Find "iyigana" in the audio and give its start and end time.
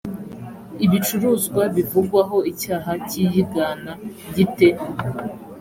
3.23-3.91